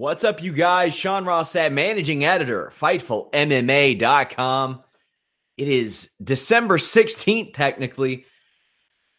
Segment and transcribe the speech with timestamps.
[0.00, 0.94] What's up, you guys?
[0.94, 4.82] Sean Ross Sapp, managing editor, FightfulMMA.com.
[5.58, 8.24] It is December 16th, technically.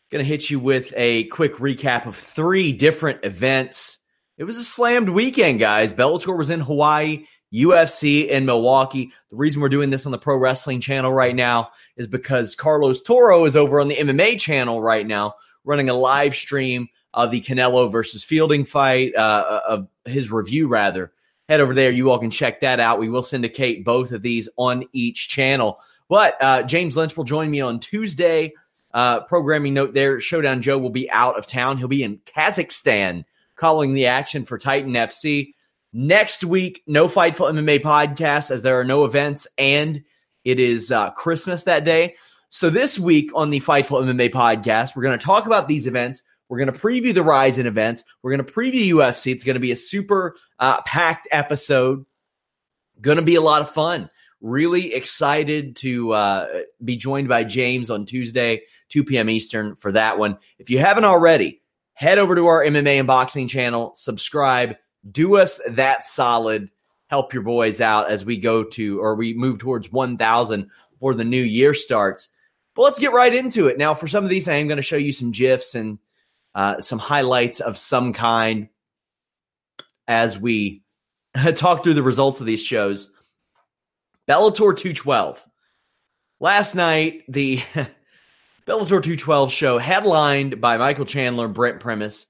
[0.10, 4.00] Going to hit you with a quick recap of three different events.
[4.40, 5.94] It was a slammed weekend, guys.
[5.94, 9.12] Bellator was in Hawaii, UFC in Milwaukee.
[9.30, 13.04] The reason we're doing this on the Pro Wrestling channel right now is because Carlos
[13.04, 17.42] Toro is over on the MMA channel right now, running a live stream of the
[17.42, 21.12] Canelo versus Fielding fight, uh, of his review, rather.
[21.50, 21.92] Head over there.
[21.92, 23.00] You all can check that out.
[23.00, 25.80] We will syndicate both of these on each channel.
[26.08, 28.54] But uh, James Lynch will join me on Tuesday.
[28.94, 31.78] Uh, programming note there Showdown Joe will be out of town.
[31.78, 35.54] He'll be in Kazakhstan calling the action for Titan FC.
[35.94, 40.04] Next week, no Fightful MMA podcast as there are no events and
[40.44, 42.16] it is uh, Christmas that day.
[42.50, 46.22] So this week on the Fightful MMA podcast, we're going to talk about these events.
[46.52, 48.04] We're going to preview the Rizin events.
[48.22, 49.32] We're going to preview UFC.
[49.32, 52.06] It's going to be a super uh, packed episode.
[53.00, 54.10] Going to be a lot of fun.
[54.42, 56.48] Really excited to uh,
[56.84, 59.30] be joined by James on Tuesday, 2 p.m.
[59.30, 60.40] Eastern for that one.
[60.60, 61.62] If you haven't already,
[61.94, 64.76] head over to our MMA and boxing channel, subscribe,
[65.10, 66.70] do us that solid,
[67.08, 71.24] help your boys out as we go to or we move towards 1,000 before the
[71.24, 72.28] new year starts.
[72.76, 73.78] But let's get right into it.
[73.78, 75.98] Now, for some of these, I am going to show you some GIFs and
[76.56, 78.70] uh, some highlights of some kind
[80.08, 80.84] as we
[81.56, 83.10] talk through the results of these shows.
[84.28, 85.46] Bellator 212.
[86.40, 87.58] Last night, the
[88.68, 92.28] Bellator 212 show headlined by Michael Chandler and Brent Primus.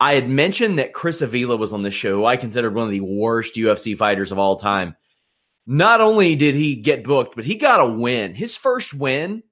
[0.00, 2.92] I had mentioned that Chris Avila was on the show, who I considered one of
[2.92, 4.96] the worst UFC fighters of all time.
[5.66, 8.34] Not only did he get booked, but he got a win.
[8.34, 9.42] His first win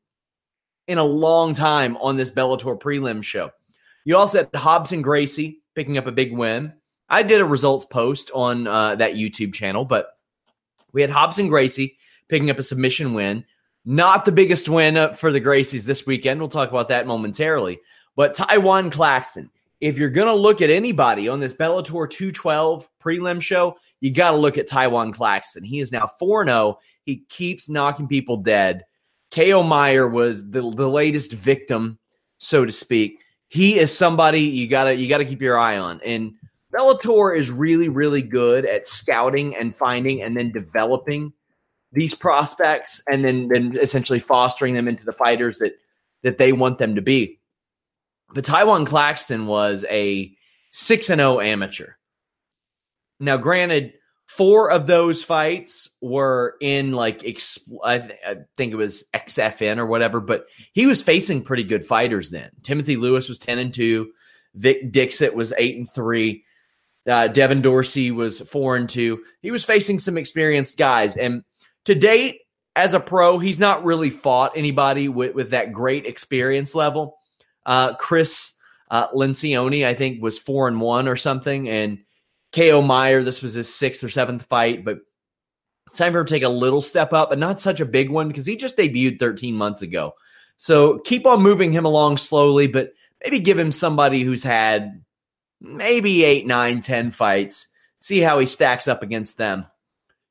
[0.87, 3.51] in a long time on this Bellator prelim show.
[4.05, 6.73] You also had Robson Gracie picking up a big win.
[7.09, 10.09] I did a results post on uh, that YouTube channel, but
[10.93, 11.97] we had Robson Gracie
[12.29, 13.45] picking up a submission win.
[13.85, 16.41] Not the biggest win for the Gracies this weekend.
[16.41, 17.81] We'll talk about that momentarily.
[18.17, 23.41] But Tywan Claxton, if you're going to look at anybody on this Bellator 212 prelim
[23.41, 25.65] show, you got to look at Tywan Claxton.
[25.65, 26.79] He is now 4 0.
[27.05, 28.85] He keeps knocking people dead.
[29.33, 31.99] KO Meyer was the, the latest victim,
[32.39, 33.22] so to speak
[33.53, 36.01] he is somebody you gotta you gotta keep your eye on.
[36.07, 36.33] And
[36.75, 41.35] Bellator is really really good at scouting and finding and then developing
[41.93, 45.75] these prospects and then then essentially fostering them into the fighters that
[46.23, 47.41] that they want them to be.
[48.33, 50.35] But Tywan Claxton was a
[50.71, 51.91] six and zero oh amateur.
[53.21, 53.93] Now, granted,
[54.37, 59.77] four of those fights were in like exp- I, th- I, think it was XFN
[59.77, 62.51] or whatever, but he was facing pretty good fighters then.
[62.63, 64.13] Timothy Lewis was ten and two,
[64.55, 66.45] Vic Dixit was eight and three,
[67.07, 69.23] uh, Devin Dorsey was four and two.
[69.43, 71.45] He was facing some experienced guys, and
[71.85, 72.39] to date,
[72.75, 77.19] as a pro, he's not really fought anybody with, with that great experience level.
[77.67, 78.55] Uh, Chris
[78.91, 81.99] uh, Lencioni, I think, was four and one or something, and
[82.53, 84.99] KO Meyer, this was his sixth or seventh fight, but
[85.89, 88.11] it's time for him to take a little step up, but not such a big
[88.11, 90.15] one because he just debuted 13 months ago.
[90.57, 95.03] So keep on moving him along slowly, but maybe give him somebody who's had
[95.61, 97.69] maybe eight, nine, ten fights.
[98.01, 99.67] See how he stacks up against them.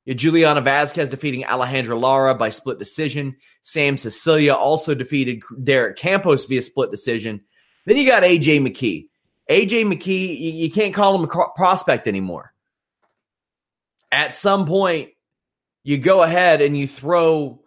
[0.07, 3.38] Juliana Vasquez defeating Alejandra Lara by split decision.
[3.62, 7.41] Sam Sicilia also defeated Derek Campos via split decision.
[7.85, 9.09] Then you got AJ McKee.
[9.51, 12.53] AJ McKee, you, you can't call him a prospect anymore.
[14.12, 15.09] At some point,
[15.83, 17.62] you go ahead and you throw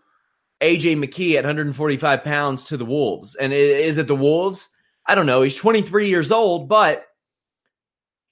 [0.60, 3.34] AJ McKee at 145 pounds to the Wolves.
[3.34, 4.69] And is it the Wolves?
[5.06, 5.42] I don't know.
[5.42, 7.06] He's 23 years old, but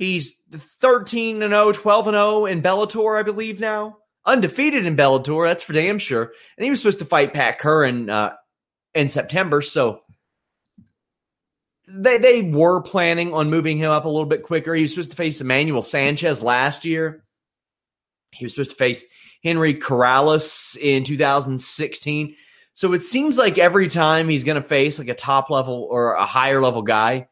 [0.02, 3.98] He's 13 and 0, 12 and 0 in Bellator, I believe now.
[4.26, 6.32] Undefeated in Bellator, that's for damn sure.
[6.56, 8.32] And he was supposed to fight Pat Curran uh,
[8.96, 10.00] in September, so
[11.94, 14.74] they they were planning on moving him up a little bit quicker.
[14.74, 17.24] He was supposed to face Emmanuel Sanchez last year.
[18.32, 19.04] He was supposed to face
[19.44, 22.34] Henry Corrales in 2016.
[22.74, 26.14] So it seems like every time he's going to face like a top level or
[26.14, 27.28] a higher level guy,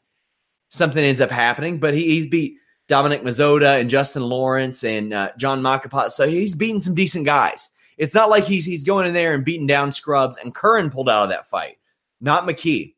[0.69, 1.79] something ends up happening.
[1.79, 2.57] But he, he's beat
[2.89, 6.11] Dominic Mazzotta and Justin Lawrence and uh, John Macapá.
[6.11, 7.71] So he's beaten some decent guys.
[7.97, 10.37] It's not like he's he's going in there and beating down scrubs.
[10.37, 11.79] And Curran pulled out of that fight,
[12.21, 12.95] not McKee.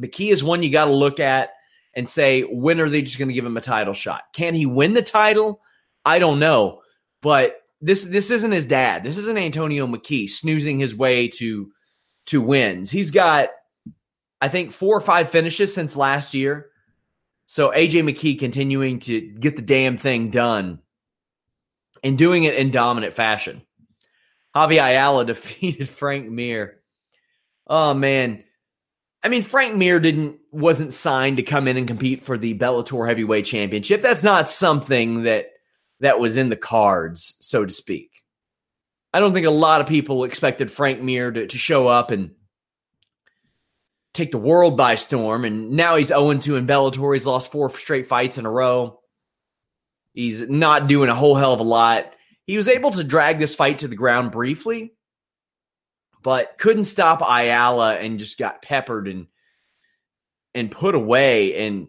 [0.00, 1.50] McKee is one you got to look at
[1.94, 4.22] and say, when are they just going to give him a title shot?
[4.34, 5.60] Can he win the title?
[6.04, 6.80] I don't know.
[7.22, 9.04] But this this isn't his dad.
[9.04, 11.70] This isn't Antonio McKee snoozing his way to
[12.26, 12.90] to wins.
[12.90, 13.50] He's got
[14.40, 16.70] I think four or five finishes since last year.
[17.46, 20.80] So AJ McKee continuing to get the damn thing done
[22.02, 23.62] and doing it in dominant fashion.
[24.54, 26.80] Javy Ayala defeated Frank Mir.
[27.66, 28.44] Oh man.
[29.24, 33.08] I mean, Frank Mir didn't wasn't signed to come in and compete for the Bellator
[33.08, 34.02] Heavyweight Championship.
[34.02, 35.46] That's not something that
[36.00, 38.22] that was in the cards, so to speak.
[39.14, 42.32] I don't think a lot of people expected Frank Mir to, to show up and
[44.12, 45.44] take the world by storm.
[45.44, 47.14] And now he's 0 2 in Bellator.
[47.14, 49.00] He's lost four straight fights in a row.
[50.12, 52.14] He's not doing a whole hell of a lot.
[52.46, 54.92] He was able to drag this fight to the ground briefly,
[56.24, 59.28] but couldn't stop Ayala and just got peppered and
[60.54, 61.66] and put away.
[61.66, 61.88] And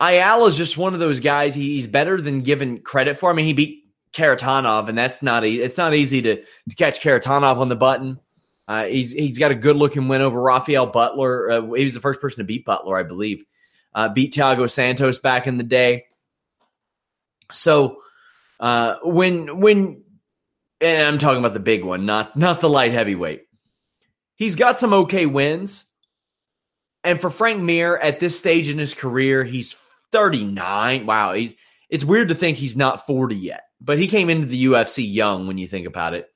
[0.00, 1.54] Ayala's just one of those guys.
[1.54, 3.30] He's better than given credit for.
[3.30, 7.00] I mean, he beat Kharitonov, and that's not a, it's not easy to, to catch
[7.00, 8.18] Kharitonov on the button.
[8.66, 11.50] Uh, he's he's got a good looking win over Rafael Butler.
[11.50, 13.44] Uh, he was the first person to beat Butler, I believe.
[13.94, 16.06] Uh, beat Thiago Santos back in the day.
[17.52, 17.98] So
[18.58, 20.02] uh, when when
[20.80, 23.45] and I'm talking about the big one, not not the light heavyweight.
[24.36, 25.84] He's got some okay wins.
[27.04, 29.74] And for Frank Mir at this stage in his career, he's
[30.12, 31.06] 39.
[31.06, 31.54] Wow, he's
[31.88, 33.62] it's weird to think he's not 40 yet.
[33.80, 36.30] But he came into the UFC young when you think about it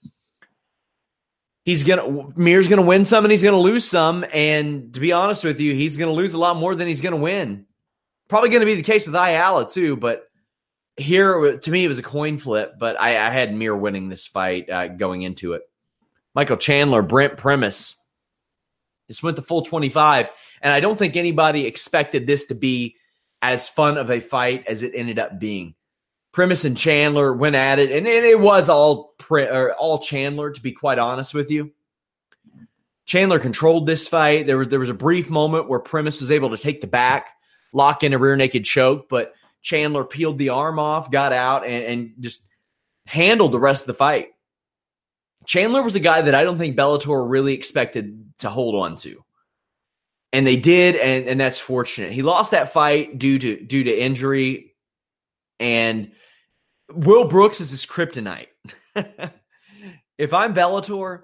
[1.65, 4.25] he's gonna Mir's gonna win some and he's gonna lose some.
[4.33, 7.17] And to be honest with you, he's gonna lose a lot more than he's gonna
[7.17, 7.67] win.
[8.29, 10.25] Probably gonna be the case with Ayala too, but
[10.97, 14.27] here to me it was a coin flip, but I, I had Mir winning this
[14.27, 15.63] fight uh, going into it.
[16.35, 17.97] Michael Chandler, Brent Primus.
[19.09, 20.29] This went the full 25,
[20.63, 22.97] and I don't think anybody expected this to be
[23.43, 25.75] as fun of a fight as it ended up being.
[26.33, 30.73] Primus and Chandler went at it, and, it was all or all Chandler, to be
[30.73, 31.73] quite honest with you.
[33.05, 34.47] Chandler controlled this fight.
[34.47, 37.31] There was there was a brief moment where Primus was able to take the back,
[37.73, 41.85] lock in a rear naked choke, but Chandler peeled the arm off, got out, and,
[41.85, 42.47] and just
[43.07, 44.29] handled the rest of the fight.
[45.51, 49.25] Chandler was a guy that I don't think Bellator really expected to hold on to.
[50.33, 52.13] And they did, and, and that's fortunate.
[52.13, 54.77] He lost that fight due to due to injury.
[55.59, 56.13] And
[56.93, 58.47] Will Brooks is his kryptonite.
[60.19, 61.23] if I'm Bellator,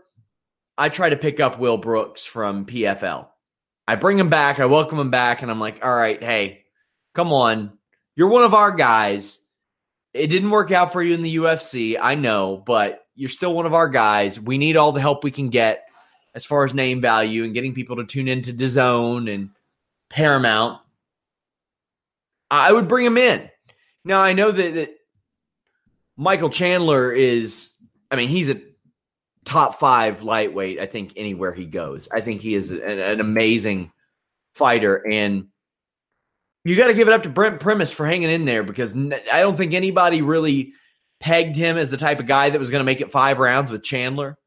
[0.76, 3.28] I try to pick up Will Brooks from PFL.
[3.86, 6.64] I bring him back, I welcome him back, and I'm like, all right, hey,
[7.14, 7.78] come on.
[8.16, 9.38] You're one of our guys.
[10.12, 13.66] It didn't work out for you in the UFC, I know, but you're still one
[13.66, 14.38] of our guys.
[14.38, 15.88] We need all the help we can get
[16.34, 19.50] as far as name value and getting people to tune into DAZN and
[20.10, 20.80] Paramount.
[22.50, 23.48] I would bring him in.
[24.04, 24.90] Now I know that, that
[26.16, 27.72] Michael Chandler is,
[28.10, 28.60] I mean, he's a
[29.44, 32.08] top five lightweight, I think, anywhere he goes.
[32.12, 33.90] I think he is an, an amazing
[34.54, 35.06] fighter.
[35.10, 35.48] And
[36.64, 39.40] you got to give it up to Brent Primus for hanging in there because I
[39.40, 40.74] don't think anybody really
[41.20, 43.70] pegged him as the type of guy that was going to make it five rounds
[43.70, 44.38] with Chandler.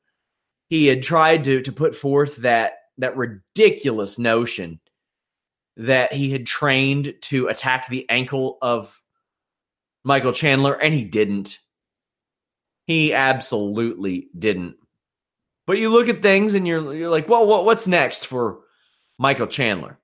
[0.70, 4.80] He had tried to to put forth that that ridiculous notion
[5.78, 9.02] that he had trained to attack the ankle of
[10.04, 11.58] Michael Chandler, and he didn't.
[12.86, 14.76] He absolutely didn't.
[15.66, 18.60] But you look at things and you're you're like, well, what, what's next for
[19.18, 20.00] Michael Chandler?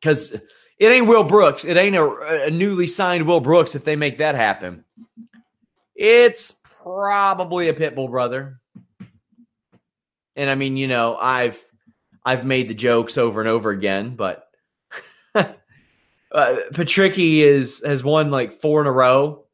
[0.00, 1.64] Because it ain't Will Brooks.
[1.64, 4.84] It ain't a, a newly signed Will Brooks if they make that happen.
[6.00, 6.52] It's
[6.82, 8.58] probably a Pitbull brother.
[10.34, 11.62] And I mean, you know, I've
[12.24, 14.48] I've made the jokes over and over again, but
[15.34, 15.46] uh,
[16.32, 19.44] Patricky is has won like four in a row,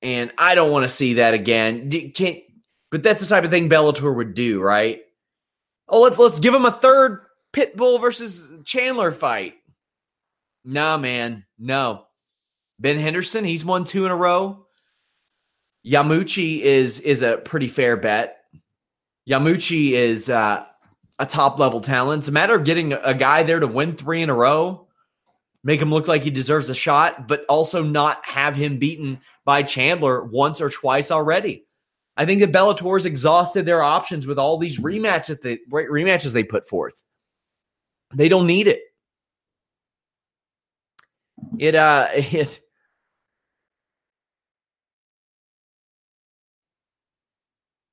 [0.00, 1.90] and I don't want to see that again.
[2.14, 2.38] Can't,
[2.92, 5.00] but that's the type of thing Bellator would do, right?
[5.88, 9.54] Oh, let's let's give him a third Pitbull versus Chandler fight.
[10.64, 11.46] Nah, man.
[11.58, 12.04] No.
[12.78, 14.68] Ben Henderson, he's won two in a row.
[15.86, 18.44] Yamauchi is is a pretty fair bet.
[19.28, 20.64] Yamauchi is uh,
[21.18, 22.20] a top level talent.
[22.20, 24.88] It's a matter of getting a guy there to win three in a row,
[25.62, 29.62] make him look like he deserves a shot, but also not have him beaten by
[29.62, 31.66] Chandler once or twice already.
[32.16, 36.68] I think that Bellator's exhausted their options with all these rematches they rematches they put
[36.68, 36.94] forth.
[38.14, 38.82] They don't need it.
[41.58, 42.60] It uh it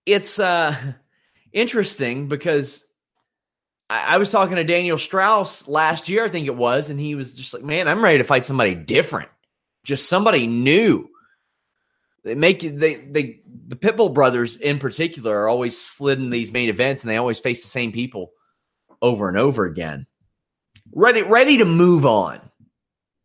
[0.07, 0.75] it's uh
[1.51, 2.83] interesting because
[3.89, 7.13] I, I was talking to Daniel Strauss last year, I think it was, and he
[7.13, 9.29] was just like, "Man, I'm ready to fight somebody different,
[9.83, 11.09] just somebody new."
[12.23, 16.69] They make they they the Pitbull brothers in particular are always slid in these main
[16.69, 18.31] events, and they always face the same people
[19.01, 20.07] over and over again.
[20.93, 22.39] Ready ready to move on,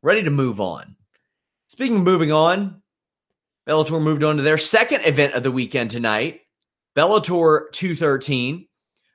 [0.03, 0.97] ready to move on.
[1.69, 2.83] Speaking of moving on,
[3.67, 6.41] Bellator moved on to their second event of the weekend tonight,
[6.97, 8.67] Bellator 213.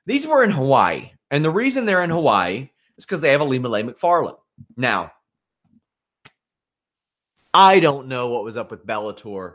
[0.06, 1.10] These were in Hawaii.
[1.30, 4.36] And the reason they're in Hawaii is because they have Ilima-Lei Macfarlane.
[4.76, 5.12] Now,
[7.52, 9.54] I don't know what was up with Bellator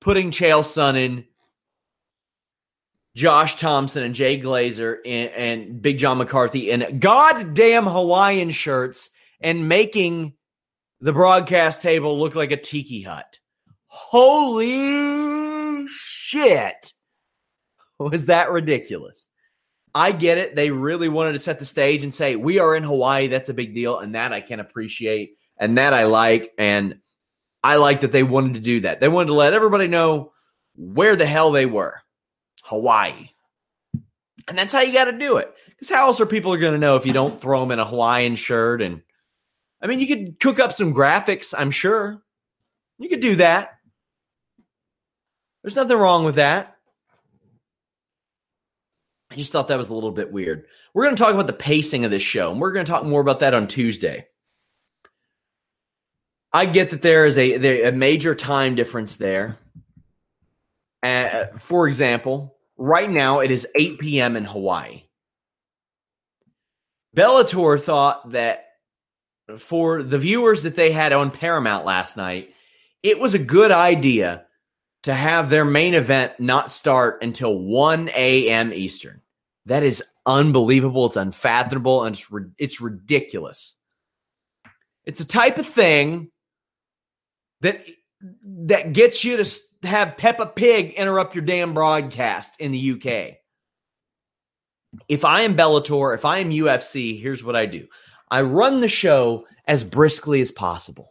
[0.00, 1.26] putting Chael Sonnen,
[3.16, 9.08] Josh Thomson, and Jay Glazer in, and Big John McCarthy in goddamn Hawaiian shirts
[9.40, 10.34] and making
[11.00, 13.38] the broadcast table look like a tiki hut.
[13.86, 16.92] Holy shit.
[17.98, 19.28] Was that ridiculous?
[19.94, 20.56] I get it.
[20.56, 23.28] They really wanted to set the stage and say, we are in Hawaii.
[23.28, 23.98] That's a big deal.
[24.00, 25.36] And that I can appreciate.
[25.56, 26.52] And that I like.
[26.58, 26.98] And
[27.62, 29.00] I like that they wanted to do that.
[29.00, 30.32] They wanted to let everybody know
[30.74, 32.02] where the hell they were
[32.64, 33.28] Hawaii.
[34.48, 35.54] And that's how you got to do it.
[35.70, 37.84] Because how else are people going to know if you don't throw them in a
[37.84, 38.82] Hawaiian shirt?
[38.82, 39.02] And
[39.80, 42.20] I mean, you could cook up some graphics, I'm sure.
[42.98, 43.78] You could do that.
[45.62, 46.73] There's nothing wrong with that.
[49.34, 50.66] I just thought that was a little bit weird.
[50.92, 53.04] We're going to talk about the pacing of this show, and we're going to talk
[53.04, 54.28] more about that on Tuesday.
[56.52, 59.58] I get that there is a, a major time difference there.
[61.02, 64.36] Uh, for example, right now it is 8 p.m.
[64.36, 65.02] in Hawaii.
[67.16, 68.66] Bellator thought that
[69.58, 72.54] for the viewers that they had on Paramount last night,
[73.02, 74.46] it was a good idea
[75.02, 78.72] to have their main event not start until 1 a.m.
[78.72, 79.20] Eastern.
[79.66, 81.06] That is unbelievable.
[81.06, 82.26] It's unfathomable and it's
[82.58, 83.76] it's ridiculous.
[85.04, 86.30] It's a type of thing
[87.60, 87.86] that
[88.44, 93.36] that gets you to have Peppa Pig interrupt your damn broadcast in the UK.
[95.08, 97.86] If I am Bellator, if I am UFC, here's what I do.
[98.30, 101.10] I run the show as briskly as possible.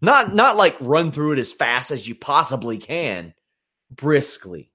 [0.00, 3.34] Not not like run through it as fast as you possibly can,
[3.90, 4.70] briskly.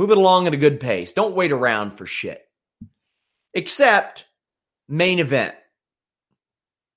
[0.00, 1.12] Move it along at a good pace.
[1.12, 2.40] Don't wait around for shit.
[3.52, 4.24] Except
[4.88, 5.54] main event.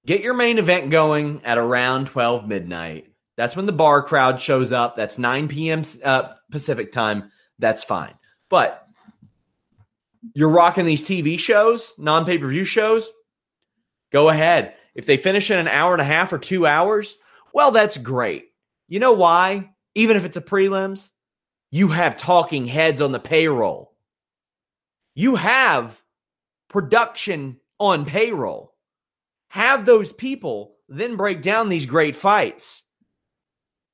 [0.05, 3.11] Get your main event going at around 12 midnight.
[3.35, 4.95] That's when the bar crowd shows up.
[4.95, 5.81] That's 9 p.m.
[6.01, 7.29] Uh, Pacific time.
[7.59, 8.13] That's fine.
[8.49, 8.87] But
[10.33, 13.11] you're rocking these TV shows, non pay per view shows.
[14.13, 14.75] Go ahead.
[14.95, 17.17] If they finish in an hour and a half or two hours,
[17.53, 18.45] well, that's great.
[18.87, 19.71] You know why?
[19.93, 21.09] Even if it's a prelims,
[21.73, 23.91] you have talking heads on the payroll.
[25.15, 25.99] You have
[26.69, 28.75] production on payroll.
[29.47, 32.83] Have those people then break down these great fights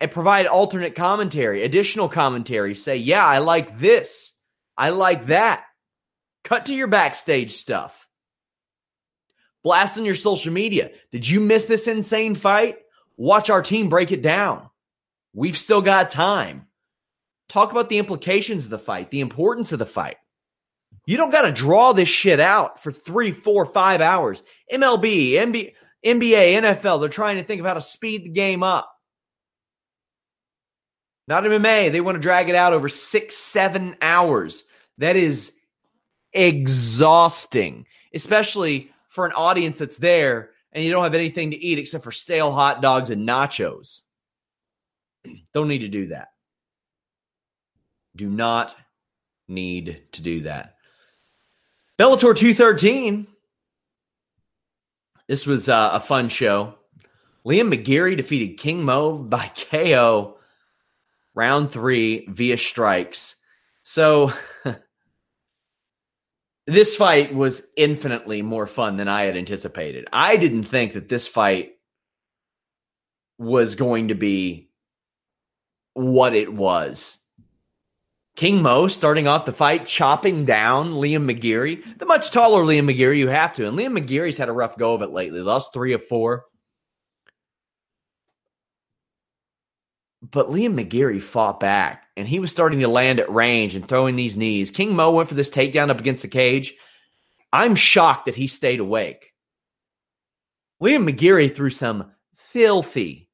[0.01, 2.75] and provide alternate commentary, additional commentary.
[2.75, 4.33] Say, yeah, I like this.
[4.77, 5.63] I like that.
[6.43, 8.09] Cut to your backstage stuff.
[9.63, 10.91] Blast on your social media.
[11.13, 12.79] Did you miss this insane fight?
[13.15, 14.69] Watch our team break it down.
[15.31, 16.65] We've still got time.
[17.50, 20.18] Talk about the implications of the fight, the importance of the fight.
[21.06, 24.44] You don't got to draw this shit out for three, four, five hours.
[24.72, 25.74] MLB, NBA,
[26.06, 28.94] NBA, NFL, they're trying to think of how to speed the game up.
[31.27, 31.91] Not MMA.
[31.91, 34.63] They want to drag it out over six, seven hours.
[35.00, 35.53] That is
[36.34, 42.03] exhausting, especially for an audience that's there and you don't have anything to eat except
[42.03, 44.01] for stale hot dogs and nachos.
[45.53, 46.29] don't need to do that
[48.16, 48.75] do not
[49.48, 50.75] need to do that.
[51.98, 53.28] Bellator 213.
[55.28, 56.75] This was uh, a fun show.
[57.46, 60.38] Liam McGeary defeated King Mo by KO
[61.36, 63.36] round three via strikes.
[63.84, 64.34] So
[66.68, 70.08] this fight was infinitely more fun than I had anticipated.
[70.12, 71.72] I didn't think that this fight
[73.38, 74.70] was going to be
[75.94, 77.18] what it was.
[78.39, 83.17] King Mo starting off the fight, chopping down Liam McGeary, the much taller Liam McGeary.
[83.17, 85.41] You have to, and Liam McGeary's had a rough go of it lately.
[85.41, 86.46] Lost three of four.
[90.22, 94.15] But Liam McGeary fought back and he was starting to land at range and throwing
[94.15, 94.72] these knees.
[94.72, 96.75] King Mo went for this takedown up against the cage.
[97.51, 99.34] I'm shocked that he stayed awake.
[100.81, 103.29] Liam McGeary threw some filthy,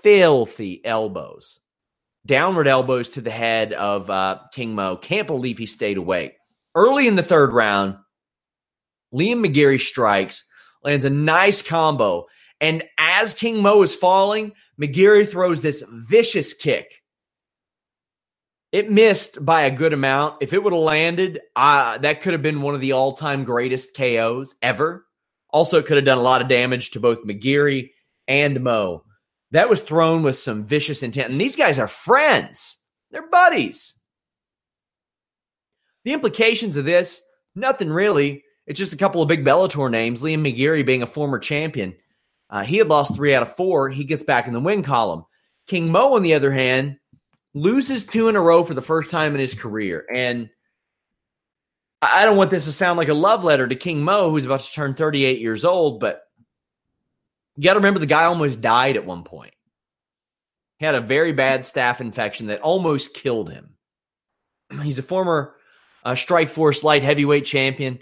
[0.00, 1.58] filthy elbows,
[2.26, 4.96] downward elbows to the head of uh, King Mo.
[4.96, 6.34] Can't believe he stayed awake.
[6.74, 7.96] Early in the third round,
[9.12, 10.44] Liam McGeary strikes,
[10.82, 12.26] lands a nice combo,
[12.60, 17.02] and as King Mo is falling, McGeary throws this vicious kick.
[18.70, 20.36] It missed by a good amount.
[20.40, 23.44] If it would have landed, uh, that could have been one of the all time
[23.44, 25.04] greatest KOs ever.
[25.50, 27.90] Also, it could have done a lot of damage to both McGeary
[28.26, 29.04] and Mo.
[29.52, 31.30] That was thrown with some vicious intent.
[31.30, 32.78] And these guys are friends,
[33.10, 33.94] they're buddies.
[36.04, 37.22] The implications of this,
[37.54, 38.42] nothing really.
[38.66, 41.94] It's just a couple of big Bellator names, Liam McGeary being a former champion.
[42.50, 43.88] Uh, he had lost three out of four.
[43.88, 45.24] He gets back in the win column.
[45.66, 46.96] King Mo, on the other hand,
[47.54, 50.04] loses two in a row for the first time in his career.
[50.12, 50.48] And
[52.00, 54.60] I don't want this to sound like a love letter to King Mo, who's about
[54.60, 56.22] to turn 38 years old, but
[57.56, 59.54] you got to remember the guy almost died at one point.
[60.78, 63.76] He had a very bad staph infection that almost killed him.
[64.82, 65.54] He's a former
[66.04, 68.00] uh, Strikeforce light heavyweight champion,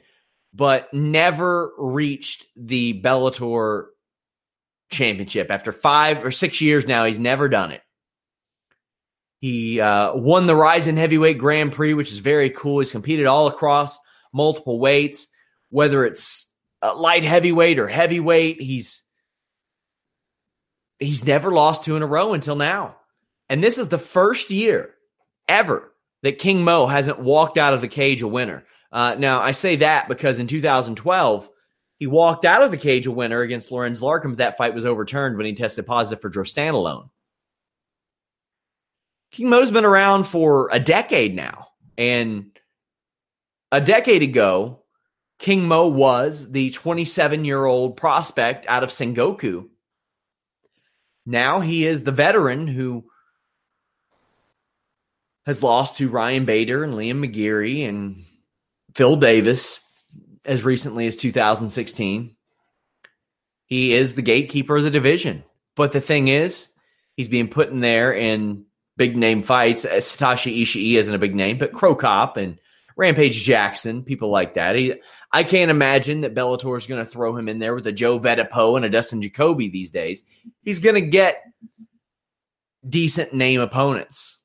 [0.54, 3.86] but never reached the Bellator
[4.90, 5.50] championship.
[5.50, 7.82] After five or six years now, he's never done it.
[9.40, 12.80] He uh, won the Rizin Heavyweight Grand Prix, which is very cool.
[12.80, 13.98] He's competed all across
[14.34, 15.26] multiple weights,
[15.70, 16.50] whether it's
[16.82, 18.60] light heavyweight or heavyweight.
[18.60, 19.02] He's
[21.00, 22.96] he's never lost two in a row until now,
[23.48, 24.94] and this is the first year
[25.48, 28.64] ever that King Mo hasn't walked out of the cage a winner.
[28.92, 31.48] Uh, now I say that because in 2012
[31.98, 34.86] he walked out of the cage a winner against Lorenz Larkin, but that fight was
[34.86, 37.10] overturned when he tested positive for drostanolone.
[39.30, 41.68] King Mo's been around for a decade now.
[41.96, 42.58] And
[43.70, 44.82] a decade ago,
[45.38, 49.68] King Mo was the 27 year old prospect out of Sengoku.
[51.26, 53.04] Now he is the veteran who
[55.46, 58.24] has lost to Ryan Bader and Liam McGeary and
[58.94, 59.80] Phil Davis
[60.44, 62.36] as recently as 2016.
[63.66, 65.44] He is the gatekeeper of the division.
[65.76, 66.68] But the thing is,
[67.16, 68.64] he's being put in there in
[68.96, 69.84] big name fights.
[69.84, 72.58] Satoshi Ishii isn't a big name, but Cro Cop and
[73.00, 74.76] Rampage Jackson, people like that.
[74.76, 74.92] He,
[75.32, 78.20] I can't imagine that Bellator is going to throw him in there with a Joe
[78.20, 80.22] Vedepo and a Dustin Jacoby these days.
[80.62, 81.42] He's going to get
[82.86, 84.36] decent name opponents.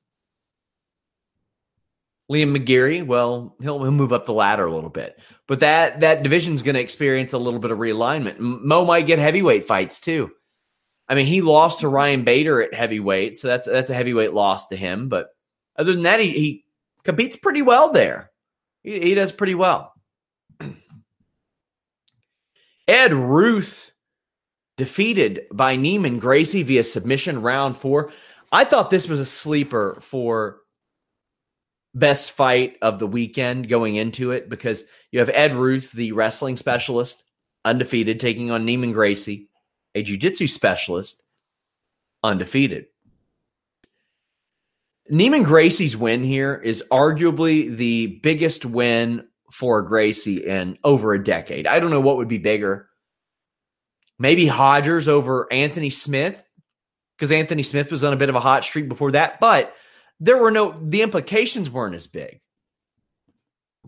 [2.32, 6.24] Liam McGeary, well, he'll, he'll move up the ladder a little bit, but that that
[6.24, 8.40] division's going to experience a little bit of realignment.
[8.40, 10.32] Mo might get heavyweight fights too.
[11.10, 14.68] I mean, he lost to Ryan Bader at heavyweight, so that's that's a heavyweight loss
[14.68, 15.10] to him.
[15.10, 15.28] But
[15.76, 16.66] other than that, he, he
[17.04, 18.32] competes pretty well there.
[18.86, 19.94] He, he does pretty well.
[22.88, 23.92] Ed Ruth
[24.78, 28.12] defeated by Neiman Gracie via submission round four.
[28.52, 30.60] I thought this was a sleeper for
[31.94, 36.58] best fight of the weekend going into it because you have Ed Ruth, the wrestling
[36.58, 37.24] specialist,
[37.64, 39.50] undefeated, taking on Neiman Gracie,
[39.96, 41.24] a jiu-jitsu specialist,
[42.22, 42.88] undefeated.
[45.12, 51.68] Neiman Gracie's win here is arguably the biggest win for Gracie in over a decade.
[51.68, 52.90] I don't know what would be bigger.
[54.18, 56.44] Maybe Hodgers over Anthony Smith,
[57.18, 59.74] because Anthony Smith was on a bit of a hot streak before that, but–
[60.20, 62.40] there were no the implications weren't as big.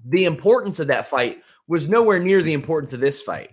[0.05, 3.51] The importance of that fight was nowhere near the importance of this fight.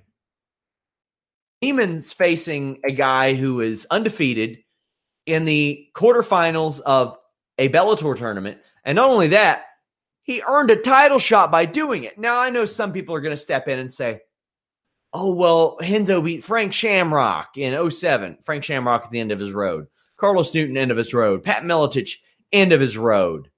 [1.62, 4.58] Neiman's facing a guy who is undefeated
[5.24, 7.16] in the quarterfinals of
[7.58, 8.58] a Bellator tournament.
[8.84, 9.64] And not only that,
[10.22, 12.18] he earned a title shot by doing it.
[12.18, 14.20] Now, I know some people are going to step in and say,
[15.12, 18.38] oh, well, Renzo beat Frank Shamrock in 07.
[18.42, 19.86] Frank Shamrock at the end of his road.
[20.16, 21.44] Carlos Newton, end of his road.
[21.44, 22.16] Pat Miletich,
[22.52, 23.50] end of his road.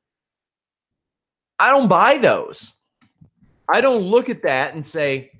[1.58, 2.72] I don't buy those.
[3.68, 5.30] I don't look at that and say,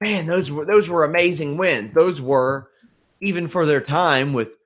[0.00, 1.94] man, those were those were amazing wins.
[1.94, 2.68] Those were
[3.20, 4.56] even for their time with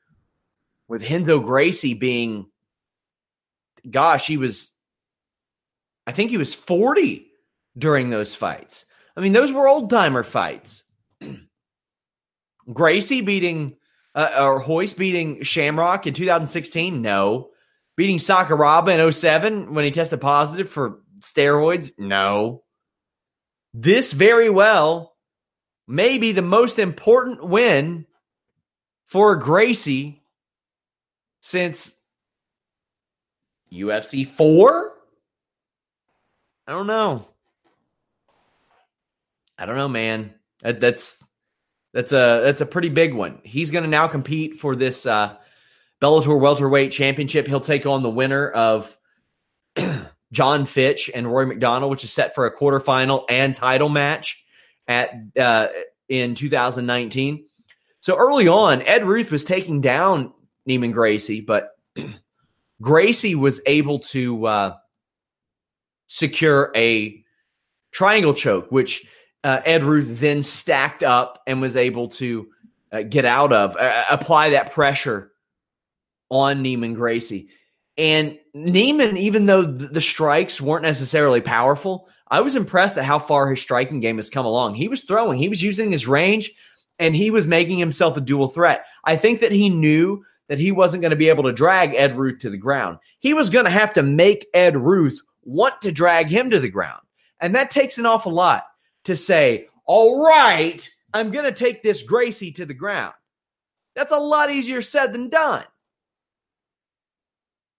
[0.88, 2.46] with Renzo Gracie being
[3.88, 4.70] gosh, he was
[6.06, 7.26] I think he was 40
[7.76, 8.84] during those fights.
[9.16, 10.84] I mean, those were old timer fights.
[12.72, 13.76] Gracie beating
[14.14, 17.02] uh, or Hoist beating Shamrock in 2016?
[17.02, 17.50] No.
[17.96, 21.92] Beating Sakuraba in 07 when he tested positive for steroids?
[21.98, 22.62] No.
[23.74, 25.14] This very well
[25.88, 28.06] may be the most important win
[29.06, 30.22] for Gracie
[31.40, 31.94] since
[33.72, 34.92] UFC 4?
[36.66, 37.28] I don't know.
[39.58, 40.34] I don't know, man.
[40.62, 41.24] That, that's
[41.92, 43.40] that's a that's a pretty big one.
[43.44, 45.36] He's going to now compete for this uh,
[46.00, 47.46] Bellator welterweight championship.
[47.46, 48.96] He'll take on the winner of
[50.32, 54.44] Jon Fitch and Rory MacDonald, which is set for a quarterfinal and title match
[54.86, 55.68] at uh,
[56.08, 57.46] in 2019.
[58.00, 60.32] So early on, Ed Ruth was taking down
[60.68, 61.70] Neiman Gracie, but
[62.80, 64.74] Gracie was able to uh,
[66.06, 67.22] secure a
[67.92, 69.06] triangle choke, which
[69.44, 72.48] uh, Ed Ruth then stacked up and was able to
[72.92, 75.30] uh, get out of, uh, apply that pressure
[76.28, 77.48] on Neiman Gracie.
[77.98, 83.48] And Neiman, even though the strikes weren't necessarily powerful, I was impressed at how far
[83.48, 84.74] his striking game has come along.
[84.74, 86.52] He was throwing, he was using his range,
[86.98, 88.84] and he was making himself a dual threat.
[89.04, 92.16] I think that he knew that he wasn't going to be able to drag Ed
[92.16, 92.98] Ruth to the ground.
[93.18, 96.68] He was going to have to make Ed Ruth want to drag him to the
[96.68, 97.00] ground.
[97.40, 98.64] And that takes an awful lot
[99.04, 103.14] to say, all right, I'm going to take this Gracie to the ground.
[103.94, 105.64] That's a lot easier said than done.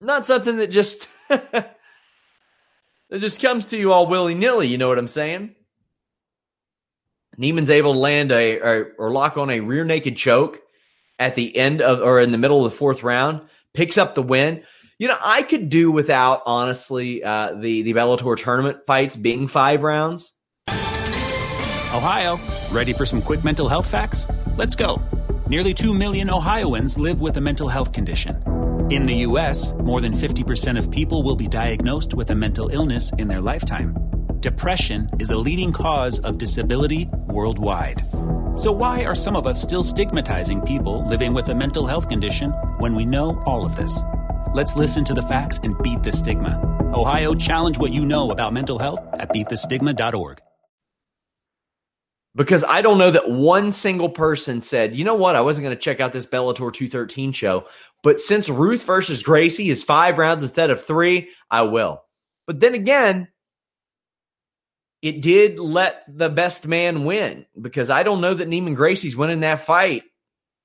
[0.00, 1.74] Not something that just that
[3.10, 4.68] just comes to you all willy nilly.
[4.68, 5.54] You know what I'm saying?
[7.38, 10.60] Neiman's able to land a or, or lock on a rear naked choke
[11.18, 13.42] at the end of or in the middle of the fourth round,
[13.74, 14.62] picks up the win.
[14.98, 19.82] You know, I could do without honestly uh, the the Bellator tournament fights being five
[19.82, 20.32] rounds.
[20.68, 22.38] Ohio,
[22.70, 24.26] ready for some quick mental health facts?
[24.56, 25.00] Let's go.
[25.48, 28.42] Nearly two million Ohioans live with a mental health condition.
[28.90, 33.12] In the U.S., more than 50% of people will be diagnosed with a mental illness
[33.18, 34.17] in their lifetime.
[34.40, 38.02] Depression is a leading cause of disability worldwide.
[38.56, 42.50] So, why are some of us still stigmatizing people living with a mental health condition
[42.78, 43.98] when we know all of this?
[44.54, 46.60] Let's listen to the facts and beat the stigma.
[46.94, 50.40] Ohio, challenge what you know about mental health at beatthestigma.org
[52.38, 55.76] because I don't know that one single person said, you know what, I wasn't going
[55.76, 57.66] to check out this Bellator 213 show,
[58.04, 62.04] but since Ruth versus Gracie is five rounds instead of three, I will.
[62.46, 63.26] But then again,
[65.02, 69.40] it did let the best man win because I don't know that Neiman Gracie's winning
[69.40, 70.02] that fight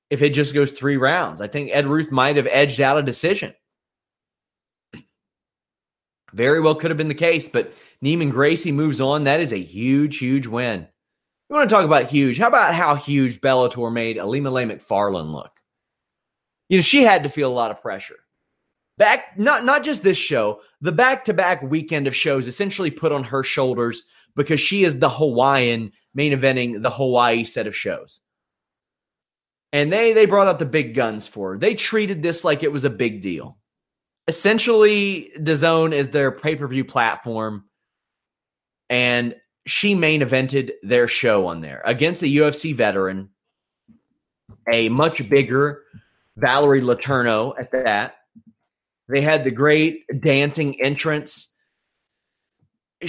[0.09, 1.41] if it just goes three rounds.
[1.41, 3.53] I think Ed Ruth might have edged out a decision.
[6.33, 9.25] Very well could have been the case, but Neiman Gracie moves on.
[9.25, 10.87] That is a huge, huge win.
[11.49, 12.39] You want to talk about huge?
[12.39, 15.51] How about how huge Bellator made Ilima-Lei Macfarlane look?
[16.69, 18.15] You know, she had to feel a lot of pressure.
[18.97, 23.11] Back, not not just this show, the back to back weekend of shows essentially put
[23.11, 24.03] on her shoulders
[24.35, 28.21] because she is the Hawaiian main eventing the Hawaii set of shows.
[29.71, 31.57] And they they brought out the big guns for her.
[31.57, 33.57] They treated this like it was a big deal.
[34.27, 37.65] Essentially, DAZN is their pay per view platform,
[38.89, 43.29] and she main evented their show on there against the UFC veteran,
[44.71, 45.83] a much bigger
[46.37, 48.15] Valerie Letourneau at that.
[49.07, 51.52] They had the great dancing entrance.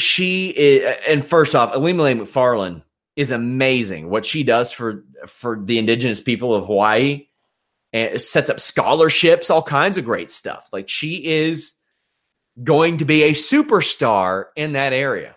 [0.01, 2.83] She is, and first off, Ilima-Lei Macfarlane
[3.17, 4.11] is amazing.
[4.11, 7.27] What she does for for the indigenous people of Hawaii,
[7.95, 10.69] and sets up scholarships, all kinds of great stuff.
[10.73, 11.73] Like she is
[12.63, 15.37] going to be a superstar in that area.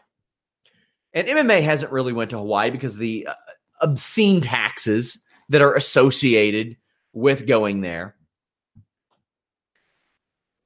[1.13, 3.33] And MMA hasn't really went to Hawaii because the uh,
[3.79, 6.77] obscene taxes that are associated
[7.13, 8.15] with going there.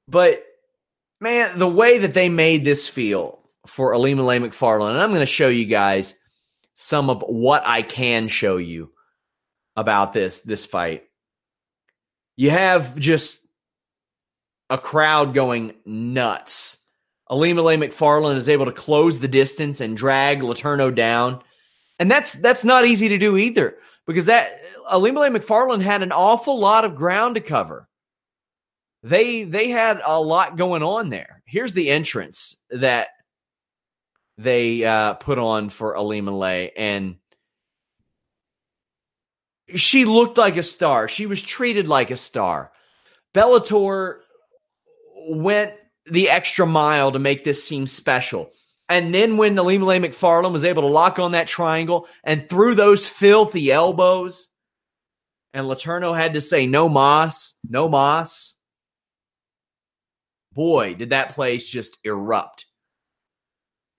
[0.08, 0.44] But
[1.20, 5.26] man, the way that they made this feel for Ilima-Lei Macfarlane, and I'm going to
[5.26, 6.16] show you guys
[6.76, 8.92] some of what I can show you
[9.76, 11.04] about this this fight.
[12.36, 13.46] You have just
[14.70, 16.78] a crowd going nuts
[17.32, 21.42] Ilima-Lei Macfarlane is able to close the distance and drag Letourneau down.
[21.98, 24.60] And that's that's not easy to do either because that
[24.92, 27.88] Ilima-Lei Macfarlane had an awful lot of ground to cover.
[29.04, 31.42] They they had a lot going on there.
[31.46, 33.10] Here's the entrance that
[34.44, 37.16] they uh, put on for Ilima-Lei and
[39.76, 41.08] she looked like a star.
[41.08, 42.72] She was treated like a star.
[43.34, 44.18] Bellator
[45.30, 45.74] went
[46.06, 48.52] the extra mile to make this seem special.
[48.90, 53.08] And then when Ilima-Lei Macfarlane was able to lock on that triangle and threw those
[53.08, 54.50] filthy elbows,
[55.54, 58.56] and Letourneau had to say, no Moss, no Moss.
[60.54, 62.66] Boy, did that place just erupt.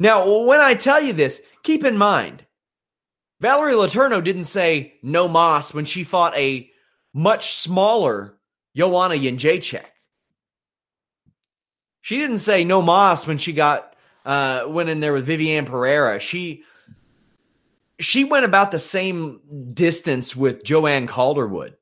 [0.03, 2.45] Now, when I tell you this, keep in mind,
[3.41, 6.69] Valerie Letourneau didn't say no Moss when she fought a
[7.15, 8.37] much smaller
[8.75, 9.85] Joanna Jędrzejczyk.
[12.01, 16.19] She didn't say no Moss when she got uh, went in there with Vivian Pereira.
[16.19, 16.65] She
[18.01, 21.77] she went about the same distance with Joanne Calderwood.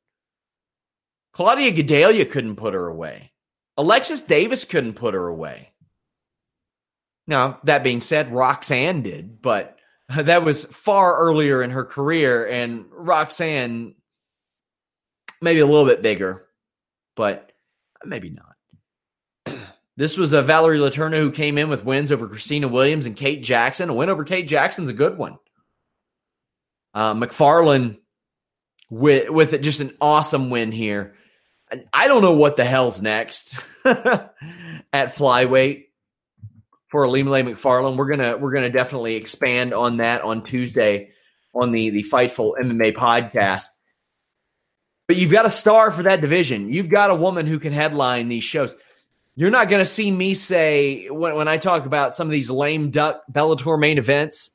[1.32, 3.32] Claudia Gadelha couldn't put her away.
[3.78, 5.69] Alexis Davis couldn't put her away.
[7.26, 9.78] Now, that being said, Roxanne did, but
[10.16, 13.94] that was far earlier in her career, and Roxanne
[15.40, 16.46] maybe a little bit bigger,
[17.16, 17.52] but
[18.04, 19.58] maybe not.
[19.96, 23.42] this was a Valerie Letourneau who came in with wins over Christina Williams and Kate
[23.42, 23.88] Jackson.
[23.88, 25.38] A win over Kate Jackson's a good one.
[26.92, 27.98] Uh, Macfarlane
[28.90, 31.14] with with just an awesome win here.
[31.92, 34.34] I don't know what the hell's next at
[34.92, 35.84] flyweight
[36.90, 37.96] for Ilima-Lei Macfarlane.
[37.96, 41.10] We're gonna we're gonna definitely expand on that on Tuesday
[41.54, 43.66] on the the Fightful MMA podcast.
[45.08, 46.72] But you've got a star for that division.
[46.72, 48.76] You've got a woman who can headline these shows.
[49.34, 52.50] You're not going to see me say when, when I talk about some of these
[52.50, 54.50] lame duck Bellator main events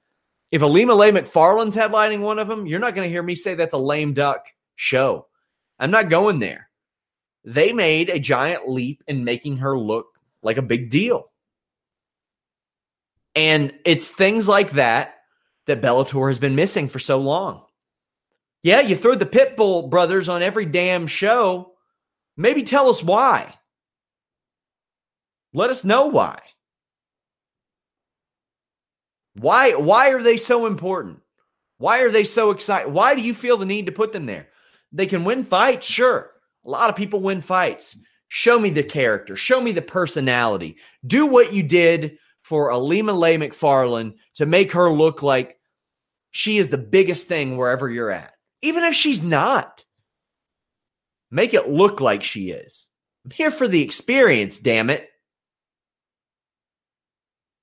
[0.52, 3.74] if Ilima-Lei Macfarlane's headlining one of them, you're not going to hear me say that's
[3.74, 5.28] a lame duck show.
[5.80, 6.70] I'm not going there.
[7.44, 11.32] They made a giant leap in making her look like a big deal.
[13.36, 15.16] And it's things like that
[15.68, 17.64] that Bellator has been missing for so long.
[18.64, 21.74] Yeah, you throw the Pitbull brothers on every damn show.
[22.38, 23.54] Maybe tell us why.
[25.54, 26.40] Let us know why.
[29.36, 31.20] Why why are they so important?
[31.78, 32.92] Why are they so excited?
[32.92, 34.48] Why do you feel the need to put them there?
[34.92, 36.32] They can win fights, sure.
[36.66, 37.98] A lot of people win fights.
[38.28, 40.78] Show me the character, show me the personality.
[41.06, 45.58] Do what you did for Ilima-Lei Macfarlane to make her look like
[46.30, 48.34] she is the biggest thing wherever you're at.
[48.62, 49.84] Even if she's not.
[51.32, 52.88] Make it look like she is.
[53.24, 55.10] I'm here for the experience, damn it.